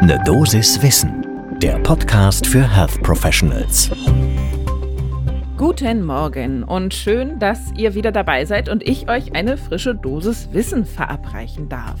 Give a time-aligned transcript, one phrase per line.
[0.00, 1.26] Ne Dosis Wissen,
[1.60, 3.90] der Podcast für Health Professionals.
[5.56, 10.50] Guten Morgen und schön, dass ihr wieder dabei seid und ich euch eine frische Dosis
[10.52, 12.00] Wissen verabreichen darf.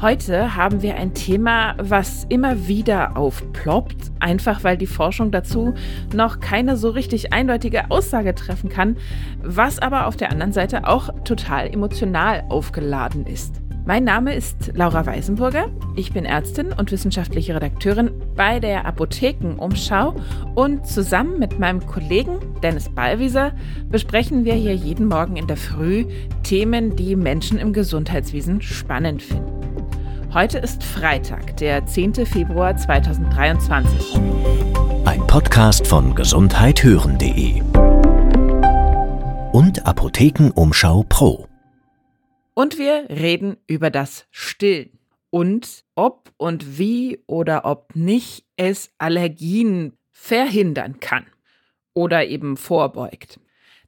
[0.00, 5.74] Heute haben wir ein Thema, was immer wieder aufploppt, einfach weil die Forschung dazu
[6.14, 8.96] noch keine so richtig eindeutige Aussage treffen kann,
[9.42, 13.61] was aber auf der anderen Seite auch total emotional aufgeladen ist.
[13.84, 15.66] Mein Name ist Laura Weisenburger.
[15.96, 20.14] Ich bin Ärztin und wissenschaftliche Redakteurin bei der Apothekenumschau
[20.54, 23.52] und zusammen mit meinem Kollegen Dennis Ballwieser
[23.88, 26.06] besprechen wir hier jeden Morgen in der Früh
[26.44, 29.50] Themen, die Menschen im Gesundheitswesen spannend finden.
[30.32, 32.14] Heute ist Freitag, der 10.
[32.24, 34.20] Februar 2023.
[35.04, 37.60] Ein Podcast von gesundheithören.de
[39.52, 41.51] und Apothekenumschau Pro.
[42.54, 44.98] Und wir reden über das Stillen
[45.30, 51.26] und ob und wie oder ob nicht es Allergien verhindern kann
[51.94, 53.40] oder eben vorbeugt.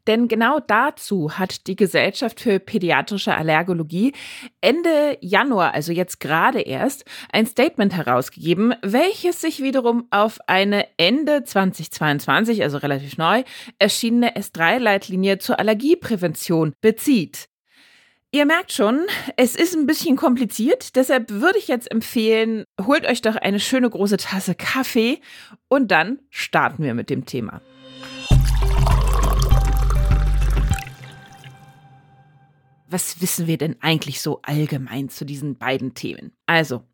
[0.07, 4.13] Denn genau dazu hat die Gesellschaft für pädiatrische Allergologie
[4.61, 11.45] Ende Januar, also jetzt gerade erst, ein Statement herausgegeben, welches sich wiederum auf eine Ende
[11.45, 13.45] 2022, also relativ neu,
[13.79, 17.49] erschienene S3-Leitlinie zur Allergieprävention bezieht.
[18.35, 23.23] Ihr merkt schon, es ist ein bisschen kompliziert, deshalb würde ich jetzt empfehlen, holt euch
[23.23, 25.21] doch eine schöne große Tasse Kaffee
[25.69, 27.61] und dann starten wir mit dem Thema.
[32.89, 36.33] was wissen wir denn eigentlich so allgemein zu diesen beiden Themen?
[36.47, 36.85] Also,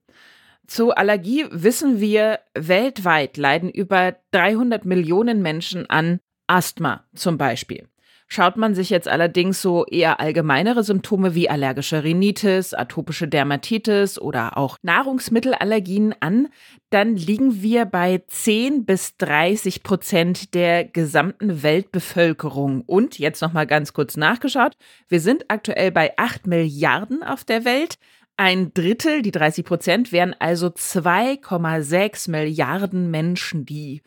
[0.67, 7.90] zu Allergie wissen wir, weltweit leiden über 300 Millionen Menschen an Asthma zum Beispiel.
[8.33, 14.57] Schaut man sich jetzt allerdings so eher allgemeinere Symptome wie allergische Rhinitis, atopische Dermatitis oder
[14.57, 16.47] auch Nahrungsmittelallergien an,
[16.91, 22.83] dann liegen wir bei 10 bis 30 Prozent der gesamten Weltbevölkerung.
[22.83, 24.77] Und jetzt nochmal ganz kurz nachgeschaut,
[25.09, 27.99] wir sind aktuell bei 8 Milliarden auf der Welt.
[28.37, 34.03] Ein Drittel, die 30 Prozent, wären also 2,6 Milliarden Menschen, die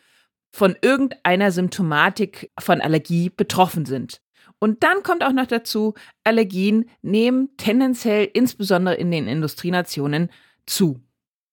[0.54, 4.20] von irgendeiner Symptomatik von Allergie betroffen sind.
[4.60, 10.30] Und dann kommt auch noch dazu, Allergien nehmen tendenziell insbesondere in den Industrienationen
[10.64, 11.00] zu.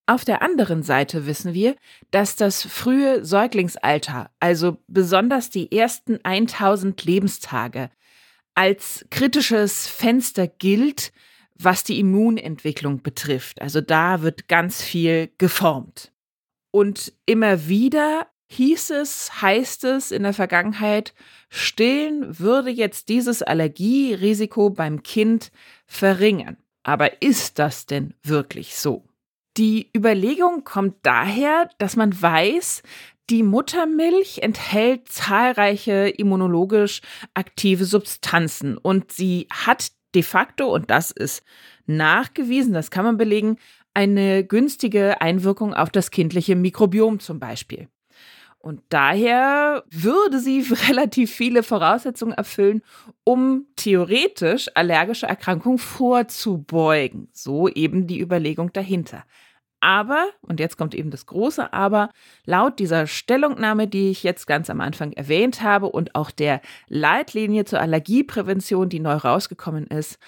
[0.06, 1.75] Auf der anderen Seite wissen wir,
[2.11, 7.90] dass das frühe Säuglingsalter, also besonders die ersten 1000 Lebenstage,
[8.53, 11.11] als kritisches Fenster gilt,
[11.56, 13.63] was die Immunentwicklung betrifft.
[13.63, 16.11] Also da wird ganz viel geformt.
[16.69, 21.13] Und immer wieder hieß es, heißt es in der Vergangenheit,
[21.50, 25.51] stillen würde jetzt dieses Allergierisiko beim Kind
[25.85, 26.57] verringern.
[26.84, 29.06] Aber ist das denn wirklich so?
[29.57, 32.84] Die Überlegung kommt daher, dass man weiß,
[33.29, 37.01] die Muttermilch enthält zahlreiche immunologisch
[37.34, 41.44] aktive Substanzen und sie hat de facto, und das ist
[41.85, 43.57] nachgewiesen, das kann man belegen,
[43.94, 47.88] eine günstige Einwirkung auf das kindliche Mikrobiom zum Beispiel.
[48.61, 52.81] Und daher würde sie relativ viele Voraussetzungen erfüllen,
[53.23, 57.29] um theoretisch allergische Erkrankungen vorzubeugen.
[57.31, 59.23] So eben die Überlegung dahinter.
[59.83, 62.11] Aber, und jetzt kommt eben das große Aber,
[62.45, 67.66] laut dieser Stellungnahme, die ich jetzt ganz am Anfang erwähnt habe und auch der Leitlinie
[67.66, 70.19] zur Allergieprävention, die neu rausgekommen ist,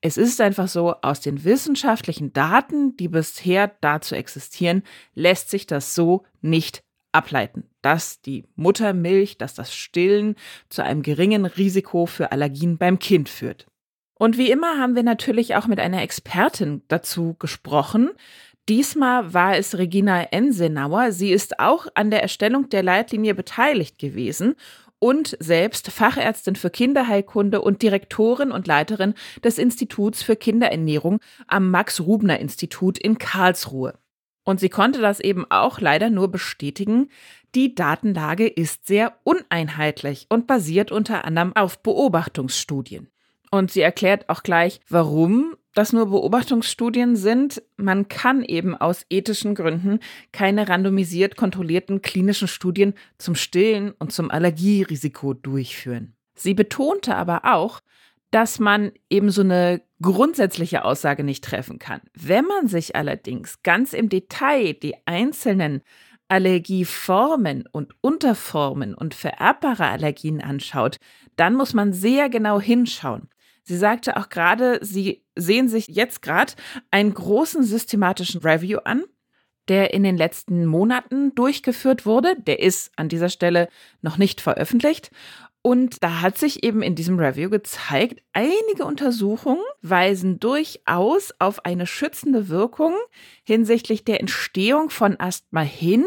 [0.00, 4.82] es ist einfach so, aus den wissenschaftlichen Daten, die bisher dazu existieren,
[5.14, 6.83] lässt sich das so nicht
[7.14, 10.36] ableiten, dass die Muttermilch, dass das Stillen
[10.68, 13.66] zu einem geringen Risiko für Allergien beim Kind führt.
[14.18, 18.10] Und wie immer haben wir natürlich auch mit einer Expertin dazu gesprochen.
[18.68, 21.12] Diesmal war es Regina Ensenauer.
[21.12, 24.54] Sie ist auch an der Erstellung der Leitlinie beteiligt gewesen
[24.98, 32.96] und selbst Fachärztin für Kinderheilkunde und Direktorin und Leiterin des Instituts für Kinderernährung am Max-Rubner-Institut
[32.98, 33.98] in Karlsruhe.
[34.44, 37.08] Und sie konnte das eben auch leider nur bestätigen.
[37.54, 43.08] Die Datenlage ist sehr uneinheitlich und basiert unter anderem auf Beobachtungsstudien.
[43.50, 47.62] Und sie erklärt auch gleich, warum das nur Beobachtungsstudien sind.
[47.76, 50.00] Man kann eben aus ethischen Gründen
[50.32, 56.14] keine randomisiert kontrollierten klinischen Studien zum Stillen und zum Allergierisiko durchführen.
[56.34, 57.80] Sie betonte aber auch,
[58.34, 62.00] dass man eben so eine grundsätzliche Aussage nicht treffen kann.
[62.14, 65.82] Wenn man sich allerdings ganz im Detail die einzelnen
[66.26, 70.96] Allergieformen und Unterformen und vererbbare Allergien anschaut,
[71.36, 73.28] dann muss man sehr genau hinschauen.
[73.62, 76.54] Sie sagte auch gerade, Sie sehen sich jetzt gerade
[76.90, 79.04] einen großen systematischen Review an,
[79.68, 82.34] der in den letzten Monaten durchgeführt wurde.
[82.48, 83.68] Der ist an dieser Stelle
[84.02, 85.12] noch nicht veröffentlicht.
[85.66, 91.86] Und da hat sich eben in diesem Review gezeigt, einige Untersuchungen weisen durchaus auf eine
[91.86, 92.94] schützende Wirkung
[93.44, 96.04] hinsichtlich der Entstehung von Asthma hin.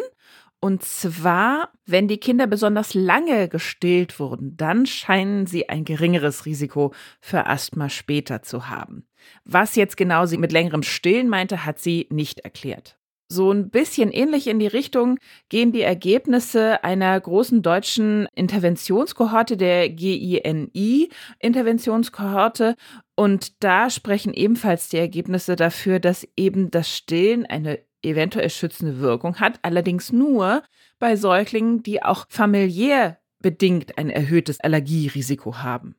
[0.59, 6.93] Und zwar, wenn die Kinder besonders lange gestillt wurden, dann scheinen sie ein geringeres Risiko
[7.19, 9.07] für Asthma später zu haben.
[9.43, 12.96] Was jetzt genau sie mit längerem Stillen meinte, hat sie nicht erklärt.
[13.29, 15.19] So ein bisschen ähnlich in die Richtung
[15.49, 22.77] gehen die Ergebnisse einer großen deutschen Interventionskohorte, der GINI-Interventionskohorte.
[23.15, 29.41] Und da sprechen ebenfalls die Ergebnisse dafür, dass eben das Stillen eine eventuell schützende Wirkung
[29.41, 30.63] hat, allerdings nur
[30.97, 35.95] bei Säuglingen, die auch familiär bedingt ein erhöhtes Allergierisiko haben.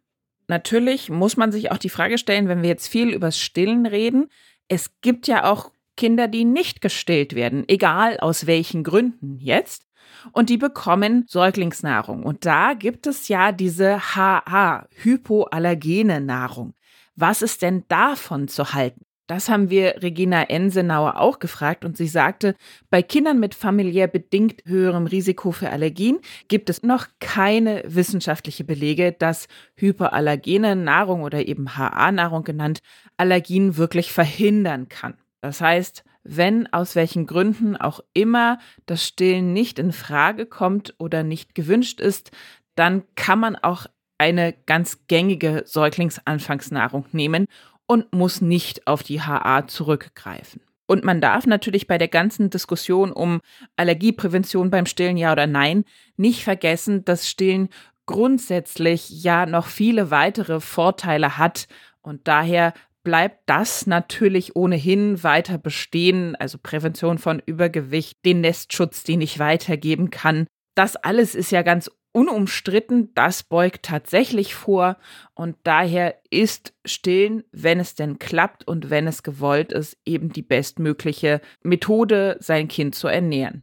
[0.46, 4.30] Natürlich muss man sich auch die Frage stellen, wenn wir jetzt viel übers Stillen reden,
[4.68, 9.84] es gibt ja auch Kinder, die nicht gestillt werden, egal aus welchen Gründen jetzt.
[10.32, 12.22] Und die bekommen Säuglingsnahrung.
[12.22, 16.72] Und da gibt es ja diese HA, hypoallergene Nahrung.
[17.14, 19.02] Was ist denn davon zu halten?
[19.28, 22.54] Das haben wir Regina Ensenauer auch gefragt und sie sagte,
[22.88, 26.18] bei Kindern mit familiär bedingt höherem Risiko für Allergien
[26.48, 32.78] gibt es noch keine wissenschaftliche Belege, dass hypoallergene Nahrung oder eben HA-Nahrung genannt
[33.18, 35.18] Allergien wirklich verhindern kann.
[35.40, 41.22] Das heißt, wenn aus welchen Gründen auch immer das Stillen nicht in Frage kommt oder
[41.22, 42.30] nicht gewünscht ist,
[42.74, 43.86] dann kann man auch
[44.18, 47.46] eine ganz gängige Säuglingsanfangsnahrung nehmen
[47.86, 50.60] und muss nicht auf die HA zurückgreifen.
[50.86, 53.40] Und man darf natürlich bei der ganzen Diskussion um
[53.76, 55.84] Allergieprävention beim Stillen ja oder nein
[56.16, 57.68] nicht vergessen, dass Stillen
[58.06, 61.68] grundsätzlich ja noch viele weitere Vorteile hat
[62.00, 62.72] und daher
[63.08, 70.10] bleibt das natürlich ohnehin weiter bestehen, also Prävention von Übergewicht, den Nestschutz, den ich weitergeben
[70.10, 70.46] kann.
[70.74, 74.98] Das alles ist ja ganz unumstritten, das beugt tatsächlich vor
[75.34, 80.42] und daher ist Stillen, wenn es denn klappt und wenn es gewollt ist, eben die
[80.42, 83.62] bestmögliche Methode, sein Kind zu ernähren.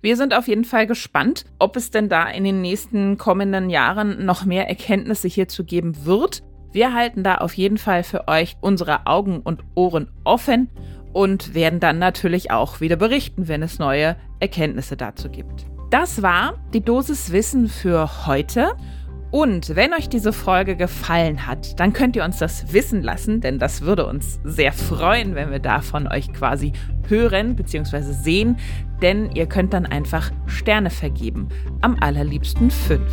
[0.00, 4.26] Wir sind auf jeden Fall gespannt, ob es denn da in den nächsten kommenden Jahren
[4.26, 6.42] noch mehr Erkenntnisse hierzu geben wird.
[6.74, 10.68] Wir halten da auf jeden Fall für euch unsere Augen und Ohren offen
[11.12, 15.66] und werden dann natürlich auch wieder berichten, wenn es neue Erkenntnisse dazu gibt.
[15.90, 18.72] Das war die Dosis Wissen für heute.
[19.30, 23.60] Und wenn euch diese Folge gefallen hat, dann könnt ihr uns das wissen lassen, denn
[23.60, 26.72] das würde uns sehr freuen, wenn wir davon euch quasi
[27.08, 28.00] hören bzw.
[28.00, 28.56] sehen,
[29.00, 31.50] denn ihr könnt dann einfach Sterne vergeben.
[31.82, 33.12] Am allerliebsten fünf.